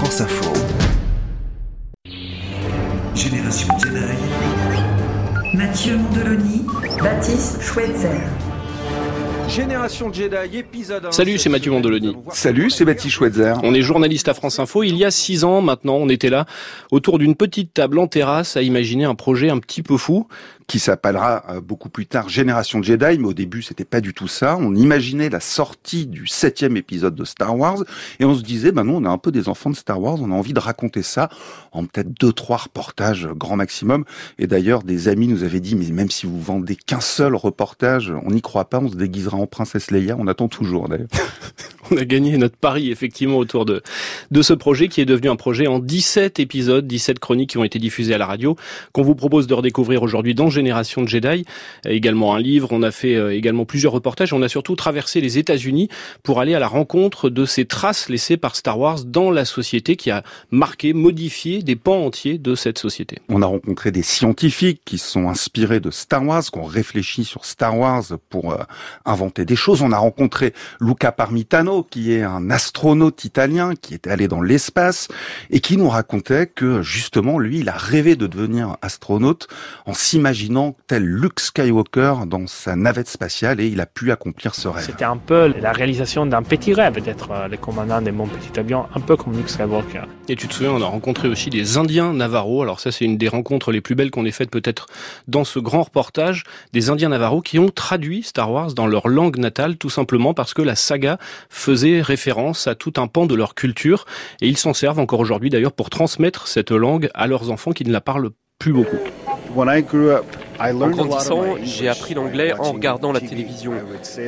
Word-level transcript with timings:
France 0.00 0.22
Info. 0.22 0.50
Génération 3.14 3.68
Jedi. 3.78 4.16
Mathieu 5.52 5.98
Mondoloni, 5.98 6.64
Baptiste 7.02 7.60
Schweitzer. 7.60 8.22
Génération 9.46 10.10
Jedi, 10.10 10.56
épisode 10.56 11.04
1. 11.04 11.12
Salut, 11.12 11.36
c'est 11.36 11.50
Mathieu 11.50 11.70
Mondoloni. 11.70 12.16
Salut, 12.32 12.70
c'est 12.70 12.86
Baptiste 12.86 13.16
Schweitzer. 13.16 13.54
On 13.62 13.74
est 13.74 13.82
journaliste 13.82 14.28
à 14.28 14.34
France 14.34 14.58
Info. 14.58 14.84
Il 14.84 14.96
y 14.96 15.04
a 15.04 15.10
six 15.10 15.44
ans 15.44 15.60
maintenant, 15.60 15.96
on 15.96 16.08
était 16.08 16.30
là, 16.30 16.46
autour 16.90 17.18
d'une 17.18 17.34
petite 17.34 17.74
table 17.74 17.98
en 17.98 18.06
terrasse, 18.06 18.56
à 18.56 18.62
imaginer 18.62 19.04
un 19.04 19.14
projet 19.14 19.50
un 19.50 19.58
petit 19.58 19.82
peu 19.82 19.98
fou 19.98 20.28
qui 20.70 20.78
s'appellera 20.78 21.42
euh, 21.48 21.60
beaucoup 21.60 21.88
plus 21.88 22.06
tard 22.06 22.28
Génération 22.28 22.80
Jedi, 22.80 23.18
mais 23.18 23.26
au 23.26 23.34
début 23.34 23.60
c'était 23.60 23.84
pas 23.84 24.00
du 24.00 24.14
tout 24.14 24.28
ça. 24.28 24.56
On 24.56 24.72
imaginait 24.76 25.28
la 25.28 25.40
sortie 25.40 26.06
du 26.06 26.28
septième 26.28 26.76
épisode 26.76 27.16
de 27.16 27.24
Star 27.24 27.58
Wars 27.58 27.78
et 28.20 28.24
on 28.24 28.36
se 28.36 28.42
disait, 28.42 28.70
ben 28.70 28.84
non, 28.84 28.98
on 28.98 29.04
a 29.04 29.08
un 29.08 29.18
peu 29.18 29.32
des 29.32 29.48
enfants 29.48 29.70
de 29.70 29.74
Star 29.74 30.00
Wars, 30.00 30.18
on 30.20 30.30
a 30.30 30.34
envie 30.34 30.52
de 30.52 30.60
raconter 30.60 31.02
ça 31.02 31.28
en 31.72 31.86
peut-être 31.86 32.12
deux 32.20 32.32
trois 32.32 32.56
reportages 32.56 33.26
grand 33.34 33.56
maximum. 33.56 34.04
Et 34.38 34.46
d'ailleurs, 34.46 34.84
des 34.84 35.08
amis 35.08 35.26
nous 35.26 35.42
avaient 35.42 35.58
dit, 35.58 35.74
mais 35.74 35.90
même 35.90 36.08
si 36.08 36.26
vous 36.26 36.40
vendez 36.40 36.76
qu'un 36.76 37.00
seul 37.00 37.34
reportage, 37.34 38.12
on 38.24 38.30
n'y 38.30 38.40
croit 38.40 38.66
pas, 38.66 38.78
on 38.78 38.88
se 38.88 38.94
déguisera 38.94 39.38
en 39.38 39.48
princesse 39.48 39.90
Leia. 39.90 40.14
On 40.20 40.28
attend 40.28 40.46
toujours 40.46 40.88
d'ailleurs. 40.88 41.08
on 41.90 41.96
a 41.96 42.04
gagné 42.04 42.36
notre 42.36 42.56
pari 42.56 42.90
effectivement 42.90 43.38
autour 43.38 43.64
de 43.64 43.82
de 44.30 44.42
ce 44.42 44.52
projet 44.52 44.88
qui 44.88 45.00
est 45.00 45.06
devenu 45.06 45.28
un 45.28 45.36
projet 45.36 45.66
en 45.66 45.78
17 45.78 46.40
épisodes, 46.40 46.86
17 46.86 47.18
chroniques 47.18 47.50
qui 47.50 47.58
ont 47.58 47.64
été 47.64 47.78
diffusées 47.78 48.14
à 48.14 48.18
la 48.18 48.26
radio, 48.26 48.56
qu'on 48.92 49.02
vous 49.02 49.14
propose 49.14 49.46
de 49.46 49.54
redécouvrir 49.54 50.02
aujourd'hui 50.02 50.34
dans 50.34 50.50
Génération 50.50 51.02
de 51.02 51.08
Jedi, 51.08 51.44
également 51.84 52.34
un 52.34 52.40
livre, 52.40 52.68
on 52.70 52.82
a 52.82 52.90
fait 52.90 53.14
euh, 53.14 53.34
également 53.34 53.64
plusieurs 53.64 53.92
reportages, 53.92 54.32
on 54.32 54.42
a 54.42 54.48
surtout 54.48 54.76
traversé 54.76 55.20
les 55.20 55.38
États-Unis 55.38 55.88
pour 56.22 56.40
aller 56.40 56.54
à 56.54 56.58
la 56.58 56.68
rencontre 56.68 57.30
de 57.30 57.44
ces 57.44 57.64
traces 57.64 58.08
laissées 58.08 58.36
par 58.36 58.56
Star 58.56 58.78
Wars 58.78 59.04
dans 59.04 59.30
la 59.30 59.44
société 59.44 59.96
qui 59.96 60.10
a 60.10 60.22
marqué, 60.50 60.92
modifié 60.92 61.62
des 61.62 61.76
pans 61.76 62.04
entiers 62.04 62.38
de 62.38 62.54
cette 62.54 62.78
société. 62.78 63.18
On 63.28 63.42
a 63.42 63.46
rencontré 63.46 63.90
des 63.90 64.02
scientifiques 64.02 64.82
qui 64.84 64.98
sont 64.98 65.28
inspirés 65.28 65.80
de 65.80 65.90
Star 65.90 66.24
Wars, 66.24 66.42
qui 66.42 66.58
ont 66.58 66.64
réfléchi 66.64 67.24
sur 67.24 67.44
Star 67.44 67.78
Wars 67.78 68.04
pour 68.28 68.52
euh, 68.52 68.58
inventer 69.04 69.44
des 69.44 69.56
choses. 69.56 69.82
On 69.82 69.92
a 69.92 69.98
rencontré 69.98 70.52
Luca 70.80 71.12
Parmitano, 71.12 71.69
qui 71.88 72.12
est 72.12 72.22
un 72.22 72.50
astronaute 72.50 73.24
italien 73.24 73.74
qui 73.74 73.94
est 73.94 74.06
allé 74.06 74.28
dans 74.28 74.42
l'espace 74.42 75.08
et 75.50 75.60
qui 75.60 75.76
nous 75.76 75.88
racontait 75.88 76.46
que 76.46 76.82
justement, 76.82 77.38
lui, 77.38 77.60
il 77.60 77.68
a 77.68 77.76
rêvé 77.76 78.16
de 78.16 78.26
devenir 78.26 78.76
astronaute 78.82 79.48
en 79.86 79.94
s'imaginant 79.94 80.76
tel 80.86 81.04
Luke 81.04 81.40
Skywalker 81.40 82.26
dans 82.26 82.46
sa 82.46 82.76
navette 82.76 83.08
spatiale 83.08 83.60
et 83.60 83.68
il 83.68 83.80
a 83.80 83.86
pu 83.86 84.10
accomplir 84.10 84.54
ce 84.54 84.68
rêve. 84.68 84.84
C'était 84.84 85.04
un 85.04 85.16
peu 85.16 85.52
la 85.60 85.72
réalisation 85.72 86.26
d'un 86.26 86.42
petit 86.42 86.74
rêve 86.74 87.02
d'être 87.02 87.30
euh, 87.30 87.48
le 87.48 87.56
commandant 87.56 88.02
de 88.02 88.10
mon 88.10 88.26
petit 88.26 88.58
avion, 88.58 88.86
un 88.94 89.00
peu 89.00 89.16
comme 89.16 89.36
Luke 89.36 89.48
Skywalker. 89.48 90.02
Et 90.28 90.36
tu 90.36 90.48
te 90.48 90.54
souviens, 90.54 90.72
on 90.72 90.82
a 90.82 90.86
rencontré 90.86 91.28
aussi 91.28 91.50
des 91.50 91.76
Indiens 91.76 92.12
Navarro. 92.12 92.62
Alors 92.62 92.80
ça, 92.80 92.90
c'est 92.92 93.04
une 93.04 93.16
des 93.16 93.28
rencontres 93.28 93.72
les 93.72 93.80
plus 93.80 93.94
belles 93.94 94.10
qu'on 94.10 94.24
ait 94.26 94.30
faites 94.30 94.50
peut-être 94.50 94.86
dans 95.28 95.44
ce 95.44 95.58
grand 95.58 95.82
reportage. 95.82 96.44
Des 96.72 96.90
Indiens 96.90 97.10
Navarro 97.10 97.42
qui 97.42 97.58
ont 97.58 97.68
traduit 97.68 98.22
Star 98.22 98.50
Wars 98.50 98.72
dans 98.72 98.86
leur 98.86 99.08
langue 99.08 99.38
natale, 99.38 99.76
tout 99.76 99.90
simplement 99.90 100.34
parce 100.34 100.54
que 100.54 100.62
la 100.62 100.74
saga 100.74 101.18
faisait 101.60 102.00
référence 102.00 102.66
à 102.66 102.74
tout 102.74 102.94
un 102.96 103.06
pan 103.06 103.26
de 103.26 103.34
leur 103.34 103.54
culture. 103.54 104.06
Et 104.40 104.48
ils 104.48 104.56
s'en 104.56 104.74
servent 104.74 104.98
encore 104.98 105.20
aujourd'hui 105.20 105.50
d'ailleurs 105.50 105.72
pour 105.72 105.90
transmettre 105.90 106.48
cette 106.48 106.70
langue 106.70 107.10
à 107.14 107.26
leurs 107.26 107.50
enfants 107.50 107.72
qui 107.72 107.84
ne 107.84 107.92
la 107.92 108.00
parlent 108.00 108.30
plus 108.58 108.72
beaucoup. 108.72 108.98
En 110.60 110.88
grandissant, 110.90 111.56
j'ai 111.62 111.88
appris 111.88 112.14
l'anglais 112.14 112.52
en 112.58 112.72
regardant 112.72 113.12
la 113.12 113.20
télévision. 113.20 113.72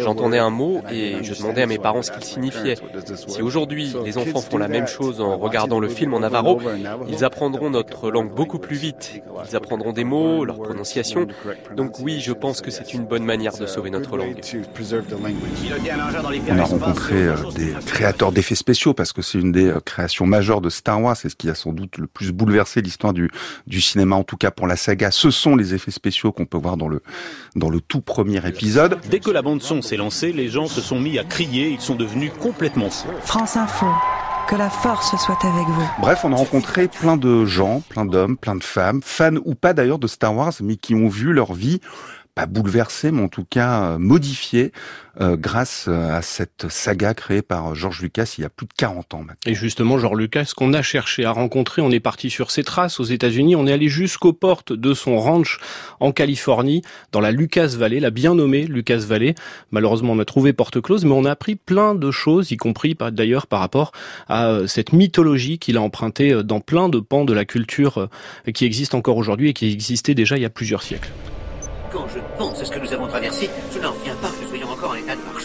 J'entendais 0.01 0.39
un 0.39 0.51
mot 0.51 0.81
et 0.91 1.23
je 1.23 1.35
demandais 1.35 1.63
à 1.63 1.67
mes 1.67 1.79
parents 1.79 2.03
ce 2.03 2.11
qu'il 2.11 2.25
signifiait. 2.25 2.77
Si 3.27 3.43
aujourd'hui 3.43 3.95
les 4.05 4.19
enfants 4.19 4.41
font 4.41 4.59
la 4.59 4.69
même 4.69 4.87
chose 4.87 5.21
en 5.21 5.37
regardant 5.37 5.81
le 5.81 5.89
film 5.89 6.15
en 6.15 6.21
navarro, 6.21 6.61
ils 7.09 7.25
apprendront 7.25 7.71
notre 7.71 8.11
langue 8.11 8.35
beaucoup 8.35 8.59
plus 8.59 8.77
vite. 8.77 9.23
Ils 9.51 9.57
apprendront 9.57 9.93
des 9.93 10.05
mots, 10.05 10.45
leur 10.45 10.61
prononciation. 10.61 11.27
Donc 11.77 11.99
oui, 11.99 12.21
je 12.21 12.33
pense 12.33 12.61
que 12.61 12.71
c'est 12.71 12.95
une 12.95 13.05
bonne 13.05 13.25
manière 13.25 13.57
de 13.57 13.67
sauver 13.67 13.91
notre 13.91 14.17
langue. 14.17 14.41
On 16.49 16.59
a 16.59 16.65
rencontré 16.65 17.15
euh, 17.15 17.37
des 17.55 17.73
créateurs 17.87 18.33
d'effets 18.33 18.55
spéciaux 18.55 18.95
parce 18.95 19.13
que 19.13 19.23
c'est 19.23 19.39
une 19.39 19.53
des 19.53 19.67
euh, 19.67 19.81
créations 19.81 20.27
majeures 20.27 20.61
de 20.61 20.71
Star 20.71 21.01
Wars. 21.03 21.17
C'est 21.17 21.29
ce 21.29 21.37
qui 21.37 21.49
a 21.51 21.55
sans 21.55 21.73
doute 21.73 21.99
le 21.99 22.07
plus 22.07 22.33
bouleversé 22.33 22.81
l'histoire 22.81 23.13
du, 23.13 23.31
du 23.67 23.81
cinéma, 23.81 24.17
en 24.17 24.25
tout 24.25 24.37
cas 24.37 24.51
pour 24.51 24.67
la 24.67 24.77
saga. 24.77 25.11
Ce 25.11 25.31
sont 25.31 25.57
les 25.57 25.75
effets 25.75 25.91
spéciaux 25.91 26.22
qu'on 26.31 26.47
peut 26.47 26.59
voir 26.59 26.77
dans 26.77 26.89
le, 26.89 27.03
dans 27.57 27.71
le 27.71 27.81
tout 27.81 28.01
premier 28.01 28.47
épisode. 28.47 28.99
Dès 29.11 29.21
que 29.21 29.31
la 29.31 29.43
bande-son 29.43 29.83
s'est 29.83 29.97
lancée, 29.97 30.33
les 30.33 30.49
gens 30.49 30.67
se 30.67 30.81
sont 30.81 31.01
mis 31.01 31.19
à 31.19 31.25
crier, 31.25 31.71
ils 31.71 31.81
sont 31.81 31.95
devenus 31.95 32.33
complètement 32.41 32.91
fous. 32.91 33.09
France 33.23 33.57
Info. 33.57 33.87
Que 34.49 34.57
la 34.57 34.69
force 34.69 35.17
soit 35.25 35.39
avec 35.45 35.67
vous. 35.67 35.89
Bref, 36.01 36.25
on 36.25 36.33
a 36.33 36.37
rencontré 36.37 36.89
plein 36.89 37.17
de 37.17 37.47
gens, 37.47 37.81
plein 37.89 38.05
d'hommes, 38.05 38.37
plein 38.37 38.57
de 38.57 38.65
femmes, 38.65 39.01
fans 39.03 39.37
ou 39.45 39.55
pas 39.55 39.73
d'ailleurs 39.73 40.01
de 40.01 40.09
Star 40.09 40.37
Wars, 40.37 40.53
mais 40.61 40.77
qui 40.77 40.95
ont 40.95 41.09
vu 41.09 41.33
leur 41.33 41.55
vie 41.55 41.81
pas 42.35 42.47
bouleversé, 42.47 43.13
mais 43.13 43.23
en 43.23 43.29
tout 43.29 43.45
cas 43.45 43.83
euh, 43.83 43.99
modifié 43.99 44.73
euh, 45.21 45.37
grâce 45.37 45.87
euh, 45.89 46.15
à 46.15 46.23
cette 46.23 46.71
saga 46.71 47.13
créée 47.13 47.43
par 47.43 47.75
George 47.75 48.01
Lucas 48.01 48.35
il 48.39 48.41
y 48.41 48.45
a 48.45 48.49
plus 48.49 48.67
de 48.67 48.73
40 48.75 49.15
ans 49.15 49.19
maintenant. 49.19 49.35
Et 49.53 49.55
justement, 49.55 49.99
George 49.99 50.19
Lucas, 50.19 50.53
qu'on 50.57 50.73
a 50.73 50.81
cherché 50.81 51.27
à 51.27 51.33
rencontrer, 51.33 51.83
on 51.83 51.91
est 51.91 52.01
parti 52.01 52.31
sur 52.31 52.51
ses 52.51 52.65
traces 52.65 53.01
aux 53.01 53.05
États-Unis, 53.05 53.55
on 53.55 53.67
est 53.67 53.73
allé 53.73 53.89
jusqu'aux 53.89 54.33
portes 54.33 54.73
de 54.73 54.95
son 54.95 55.19
ranch 55.19 55.59
en 56.01 56.13
Californie, 56.13 56.83
dans 57.13 57.21
la 57.21 57.33
Lucas 57.33 57.75
Valley, 57.77 58.01
la 58.01 58.11
bien 58.11 58.35
nommée 58.35 58.67
Lucas 58.67 59.05
Valley. 59.07 59.35
Malheureusement, 59.71 60.15
on 60.15 60.19
a 60.19 60.25
trouvé 60.25 60.55
porte 60.55 60.81
close, 60.81 61.05
mais 61.05 61.13
on 61.13 61.27
a 61.27 61.33
appris 61.33 61.57
plein 61.57 61.95
de 61.95 62.11
choses, 62.11 62.51
y 62.51 62.57
compris 62.57 62.97
d'ailleurs 63.13 63.47
par 63.47 63.61
rapport 63.61 63.93
à 64.29 64.61
cette 64.67 64.93
mythologie 64.93 65.59
qu'il 65.59 65.77
a 65.77 65.83
empruntée 65.83 66.43
dans 66.43 66.61
plein 66.61 66.89
de 66.89 67.01
pans 67.01 67.25
de 67.25 67.33
la 67.33 67.45
culture 67.45 68.09
qui 68.55 68.65
existe 68.65 68.95
encore 68.95 69.19
aujourd'hui 69.19 69.51
et 69.51 69.53
qui 69.53 69.71
existait 69.71 70.15
déjà 70.15 70.37
il 70.37 70.43
y 70.43 70.47
a 70.47 70.51
plusieurs 70.51 70.83
siècles. 70.83 71.11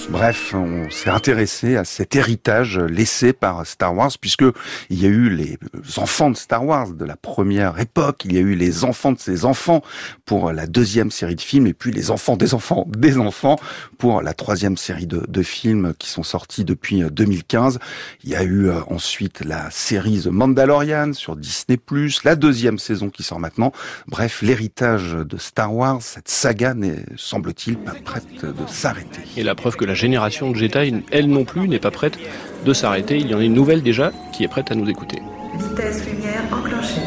Bref, 0.09 0.53
on 0.53 0.89
s'est 0.89 1.09
intéressé 1.09 1.75
à 1.75 1.83
cet 1.83 2.15
héritage 2.15 2.77
laissé 2.77 3.33
par 3.33 3.65
Star 3.65 3.95
Wars, 3.95 4.11
puisque 4.19 4.45
il 4.89 5.01
y 5.01 5.05
a 5.05 5.09
eu 5.09 5.29
les 5.29 5.57
enfants 5.97 6.29
de 6.29 6.37
Star 6.37 6.65
Wars 6.65 6.89
de 6.89 7.05
la 7.05 7.17
première 7.17 7.79
époque, 7.79 8.23
il 8.25 8.33
y 8.33 8.37
a 8.37 8.41
eu 8.41 8.55
les 8.55 8.83
enfants 8.83 9.11
de 9.11 9.19
ses 9.19 9.45
enfants 9.45 9.81
pour 10.25 10.51
la 10.51 10.67
deuxième 10.67 11.11
série 11.11 11.35
de 11.35 11.41
films, 11.41 11.67
et 11.67 11.73
puis 11.73 11.91
les 11.91 12.11
enfants 12.11 12.37
des 12.37 12.53
enfants 12.53 12.85
des 12.87 13.17
enfants 13.17 13.57
pour 13.97 14.21
la 14.21 14.33
troisième 14.33 14.77
série 14.77 15.07
de, 15.07 15.43
films 15.43 15.93
qui 15.99 16.09
sont 16.09 16.23
sortis 16.23 16.65
depuis 16.65 17.03
2015. 17.03 17.79
Il 18.23 18.29
y 18.31 18.35
a 18.35 18.43
eu 18.43 18.69
euh, 18.69 18.81
ensuite 18.89 19.45
la 19.45 19.69
série 19.71 20.21
The 20.21 20.27
Mandalorian 20.27 21.13
sur 21.13 21.35
Disney+, 21.35 21.79
la 22.23 22.35
deuxième 22.35 22.79
saison 22.79 23.09
qui 23.09 23.23
sort 23.23 23.39
maintenant. 23.39 23.71
Bref, 24.07 24.41
l'héritage 24.41 25.13
de 25.13 25.37
Star 25.37 25.73
Wars, 25.73 26.01
cette 26.01 26.27
saga 26.37 26.75
n'est, 26.75 27.03
semble-t-il, 27.15 27.77
pas 27.77 27.95
prête 28.05 28.27
de 28.43 28.53
s'arrêter. 28.67 29.21
Et 29.37 29.43
la 29.43 29.55
preuve 29.55 29.75
que 29.75 29.85
la 29.85 29.95
génération 29.95 30.51
de 30.51 30.55
Jedi, 30.55 30.93
elle 31.11 31.27
non 31.27 31.45
plus, 31.45 31.67
n'est 31.67 31.79
pas 31.79 31.89
prête 31.89 32.19
de 32.63 32.73
s'arrêter. 32.73 33.17
Il 33.17 33.27
y 33.27 33.33
en 33.33 33.39
a 33.39 33.43
une 33.43 33.55
nouvelle 33.55 33.81
déjà 33.81 34.11
qui 34.33 34.43
est 34.43 34.47
prête 34.47 34.71
à 34.71 34.75
nous 34.75 34.87
écouter. 34.87 35.19
Vitesse 35.57 36.05
lumière 36.05 36.43
enclenchée. 36.51 37.01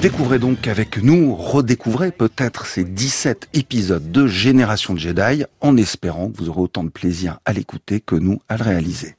Découvrez 0.00 0.38
donc 0.38 0.68
avec 0.68 1.02
nous, 1.02 1.34
redécouvrez 1.34 2.12
peut-être 2.12 2.66
ces 2.66 2.84
17 2.84 3.48
épisodes 3.52 4.12
de 4.12 4.28
Génération 4.28 4.94
de 4.94 5.00
Jedi 5.00 5.42
en 5.60 5.76
espérant 5.76 6.28
que 6.28 6.38
vous 6.38 6.48
aurez 6.50 6.60
autant 6.60 6.84
de 6.84 6.88
plaisir 6.88 7.40
à 7.44 7.52
l'écouter 7.52 7.98
que 7.98 8.14
nous 8.14 8.38
à 8.48 8.58
le 8.58 8.62
réaliser. 8.62 9.16